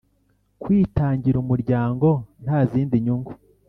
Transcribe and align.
Kwitangira 0.61 1.37
umuryango 1.43 2.07
nta 2.43 2.59
zindi 2.69 2.95
nyungu 3.05 3.31